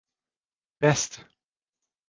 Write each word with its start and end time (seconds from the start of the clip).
Peste! 0.79 1.23